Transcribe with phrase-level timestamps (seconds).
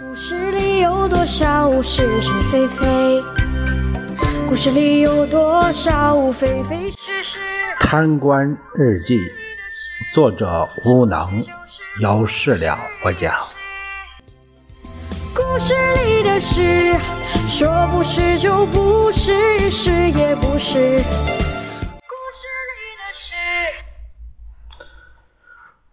[0.00, 3.22] 故事里有多少是是非非？
[4.48, 7.38] 故事里有多少非非是是？
[7.78, 9.20] 贪官日记，
[10.14, 11.44] 作者无能，
[12.00, 13.34] 由事了播讲。
[15.34, 15.74] 故事
[16.06, 16.96] 里的事，
[17.50, 21.02] 说不是就不是，是也不是。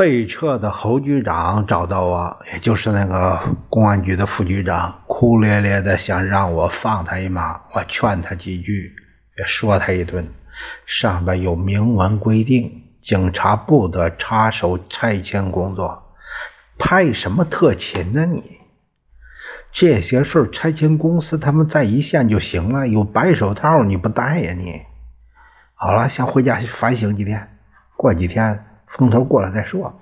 [0.00, 3.38] 被撤的侯局长找到我，也就是那个
[3.68, 7.60] 公安局的副局长，哭咧咧的想让我放他一马。
[7.74, 8.94] 我劝他几句，
[9.36, 10.26] 也说他一顿。
[10.86, 16.02] 上边有明文规定，警察不得插手拆迁工作。
[16.78, 18.42] 派什么特勤呢你？
[19.70, 24.80] 这些事儿拆迁公司他们在一线就行了，有白手套你不戴呀你？
[25.74, 27.58] 好了，先回家反省几天，
[27.98, 28.64] 过几天
[28.96, 30.00] 风头过了再说。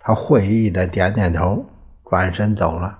[0.00, 1.64] 他会意的点点头，
[2.04, 2.98] 转身走了。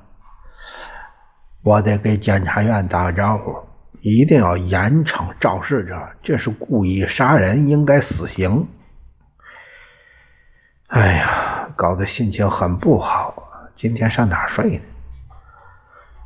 [1.63, 3.57] 我得给检察院打个招呼，
[4.01, 8.67] 一定要严惩肇事者，这是故意杀人，应该死刑。
[10.89, 13.35] 哎呀，搞得心情很不好。
[13.77, 14.83] 今天上哪睡呢？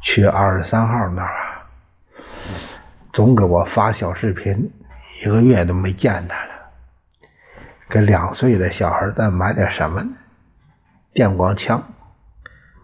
[0.01, 1.67] 去二十三号那儿啊，
[3.12, 4.70] 总给我发小视频，
[5.23, 6.37] 一个月都没见他。
[7.91, 10.11] 给两岁的小孩再买点什么呢？
[11.14, 11.83] 电光枪，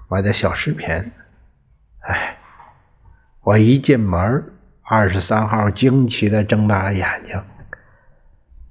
[0.08, 0.88] 买点小食品。
[2.00, 2.38] 哎，
[3.42, 4.52] 我一进门，
[4.82, 7.42] 二十三号惊奇的睁大了眼睛。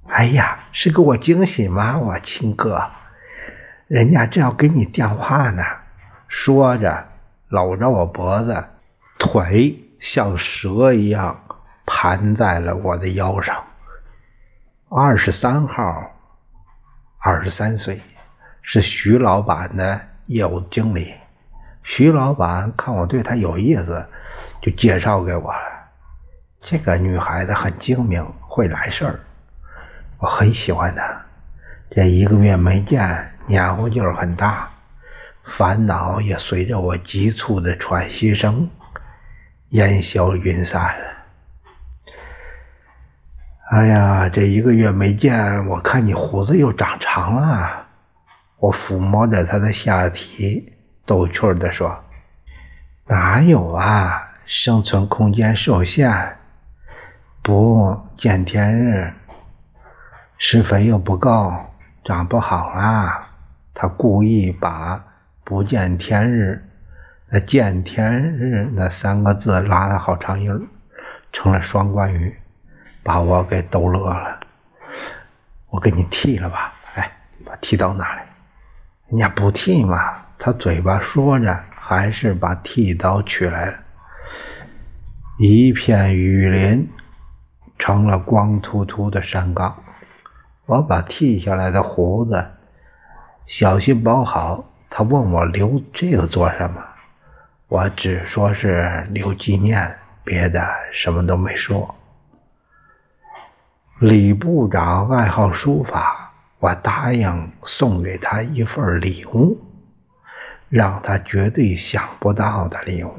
[0.08, 1.98] 哎呀，是给我惊喜吗？
[1.98, 2.90] 我亲哥，
[3.86, 5.64] 人家正要给你电话呢。
[6.26, 7.06] 说着，
[7.48, 8.64] 搂着我脖子，
[9.20, 11.44] 腿像蛇一样
[11.86, 13.62] 盘在了我的腰上。
[14.88, 16.12] 二十三号，
[17.44, 18.00] 十三岁。
[18.66, 21.12] 是徐老板的业务经理，
[21.82, 24.02] 徐老板看我对他有意思，
[24.62, 25.60] 就介绍给我了。
[26.62, 29.20] 这个女孩子很精明，会来事儿，
[30.16, 31.04] 我很喜欢她。
[31.90, 34.70] 这一个月没见，黏糊劲儿很大，
[35.44, 38.66] 烦恼也随着我急促的喘息声
[39.68, 41.13] 烟消云散了。
[43.70, 47.86] 哎呀，这一个月没见，我看你胡子又长长了。
[48.58, 50.74] 我抚摸着他的下体，
[51.06, 51.98] 逗趣儿地说
[53.08, 56.36] ：“哪有啊，生存空间受限，
[57.42, 59.14] 不见天日，
[60.36, 61.54] 施肥又不够，
[62.04, 63.30] 长不好啊。”
[63.72, 65.02] 他故意把
[65.42, 66.62] “不见天日”
[67.30, 70.60] 那“见天日”那三个字拉的好长音儿，
[71.32, 72.36] 成了双关语，
[73.04, 74.40] 把我给逗乐了。
[75.68, 77.12] 我给你剃了吧，哎，
[77.44, 78.26] 把剃刀拿来。
[79.08, 79.98] 人家不剃嘛，
[80.38, 83.74] 他嘴巴说着，还是把剃刀取来了。
[85.38, 86.88] 一片雨林
[87.78, 89.76] 成了光秃秃的山岗。
[90.66, 92.52] 我把剃下来的胡子
[93.46, 94.64] 小心包好。
[94.88, 96.80] 他问我留这个做什么，
[97.66, 99.92] 我只说是留纪念，
[100.22, 101.92] 别的什么都没说。
[104.00, 106.32] 李部长爱好书法。
[106.58, 109.60] 我答应送给他一份礼物，
[110.70, 113.14] 让他绝对想不到的礼物。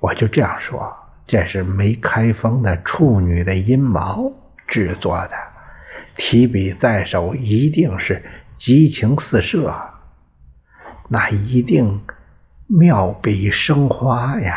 [0.00, 0.90] 我就这样说，
[1.26, 4.32] 这是没开封的处女的阴毛
[4.66, 5.32] 制作的，
[6.16, 8.24] 提笔在手一定是
[8.58, 9.74] 激情四射，
[11.08, 12.02] 那一定
[12.66, 14.56] 妙笔生花呀！